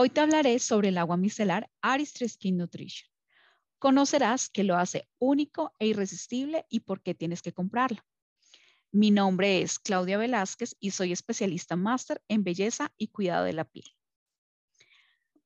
[0.00, 3.10] Hoy te hablaré sobre el agua micelar Aristry Skin Nutrition.
[3.80, 8.00] Conocerás qué lo hace único e irresistible y por qué tienes que comprarlo.
[8.92, 13.64] Mi nombre es Claudia Velázquez y soy especialista máster en belleza y cuidado de la
[13.64, 13.86] piel.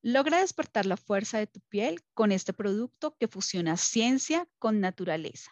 [0.03, 5.51] Logra despertar la fuerza de tu piel con este producto que fusiona ciencia con naturaleza.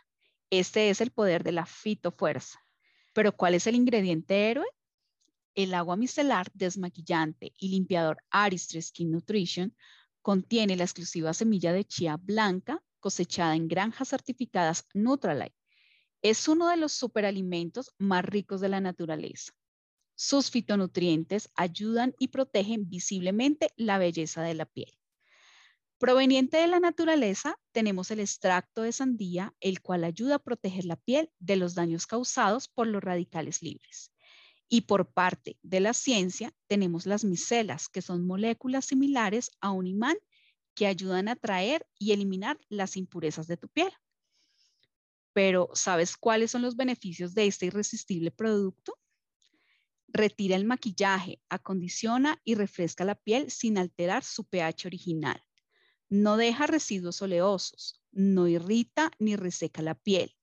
[0.50, 2.60] Este es el poder de la fitofuerza.
[3.14, 4.66] Pero ¿cuál es el ingrediente héroe?
[5.62, 9.76] El agua micelar desmaquillante y limpiador Aristry Skin Nutrition
[10.22, 15.54] contiene la exclusiva semilla de chía blanca cosechada en granjas certificadas Nutrilite.
[16.22, 19.52] Es uno de los superalimentos más ricos de la naturaleza.
[20.14, 24.98] Sus fitonutrientes ayudan y protegen visiblemente la belleza de la piel.
[25.98, 30.96] Proveniente de la naturaleza, tenemos el extracto de sandía, el cual ayuda a proteger la
[30.96, 34.10] piel de los daños causados por los radicales libres.
[34.72, 39.88] Y por parte de la ciencia tenemos las micelas, que son moléculas similares a un
[39.88, 40.16] imán
[40.76, 43.92] que ayudan a atraer y eliminar las impurezas de tu piel.
[45.32, 48.96] Pero, ¿sabes cuáles son los beneficios de este irresistible producto?
[50.06, 55.42] Retira el maquillaje, acondiciona y refresca la piel sin alterar su pH original.
[56.08, 60.36] No deja residuos oleosos, no irrita ni reseca la piel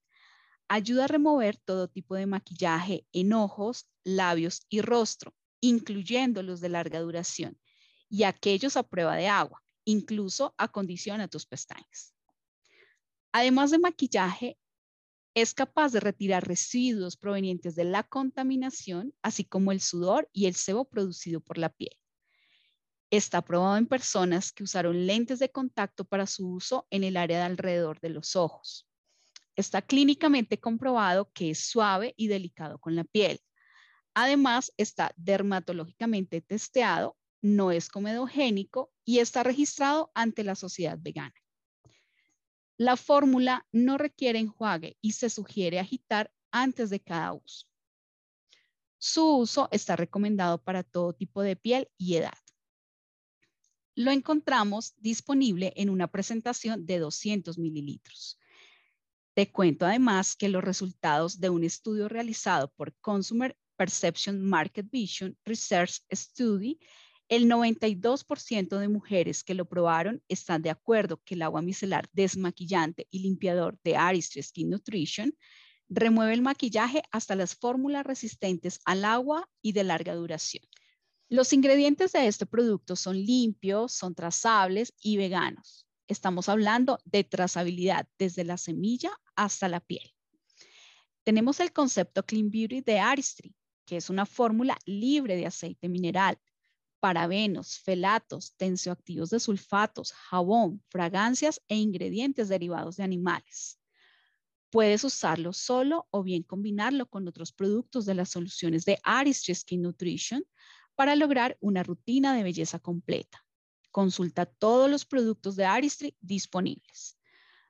[0.68, 6.68] ayuda a remover todo tipo de maquillaje en ojos, labios y rostro, incluyendo los de
[6.68, 7.58] larga duración
[8.08, 12.14] y aquellos a prueba de agua, incluso acondiciona tus pestañas.
[13.32, 14.58] Además de maquillaje,
[15.34, 20.54] es capaz de retirar residuos provenientes de la contaminación, así como el sudor y el
[20.54, 21.96] sebo producido por la piel.
[23.10, 27.38] Está probado en personas que usaron lentes de contacto para su uso en el área
[27.38, 28.87] de alrededor de los ojos.
[29.58, 33.40] Está clínicamente comprobado que es suave y delicado con la piel.
[34.14, 41.34] Además, está dermatológicamente testeado, no es comedogénico y está registrado ante la sociedad vegana.
[42.76, 47.66] La fórmula no requiere enjuague y se sugiere agitar antes de cada uso.
[48.96, 52.38] Su uso está recomendado para todo tipo de piel y edad.
[53.96, 58.38] Lo encontramos disponible en una presentación de 200 mililitros.
[59.38, 65.38] Te cuento además que los resultados de un estudio realizado por Consumer Perception Market Vision
[65.44, 66.80] Research Study,
[67.28, 73.06] el 92% de mujeres que lo probaron están de acuerdo que el agua micelar desmaquillante
[73.12, 75.32] y limpiador de Aristry Skin Nutrition
[75.88, 80.64] remueve el maquillaje hasta las fórmulas resistentes al agua y de larga duración.
[81.28, 85.87] Los ingredientes de este producto son limpios, son trazables y veganos.
[86.08, 90.14] Estamos hablando de trazabilidad desde la semilla hasta la piel.
[91.22, 93.54] Tenemos el concepto Clean Beauty de Aristry,
[93.84, 96.38] que es una fórmula libre de aceite mineral,
[96.98, 103.78] parabenos, felatos, tensioactivos de sulfatos, jabón, fragancias e ingredientes derivados de animales.
[104.70, 109.82] Puedes usarlo solo o bien combinarlo con otros productos de las soluciones de Aristry Skin
[109.82, 110.42] Nutrition
[110.94, 113.44] para lograr una rutina de belleza completa.
[113.98, 117.18] Consulta todos los productos de Aristry disponibles.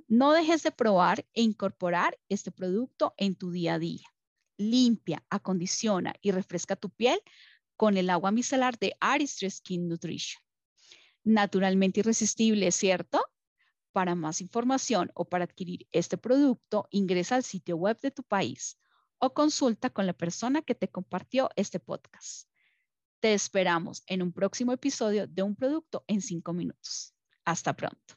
[0.09, 4.07] No dejes de probar e incorporar este producto en tu día a día.
[4.59, 7.19] Limpia, acondiciona y refresca tu piel
[7.77, 10.43] con el agua micelar de Aristry Skin Nutrition.
[11.25, 13.25] Naturalmente irresistible, ¿cierto?
[13.93, 18.79] Para más información o para adquirir este producto, ingresa al sitio web de tu país
[19.17, 22.51] o consulta con la persona que te compartió este podcast.
[23.21, 27.15] Te esperamos en un próximo episodio de un producto en cinco minutos.
[27.45, 28.15] Hasta pronto.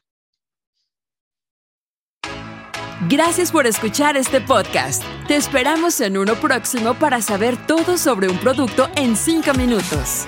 [3.08, 5.02] Gracias por escuchar este podcast.
[5.26, 10.24] Te esperamos en uno próximo para saber todo sobre un producto en cinco minutos.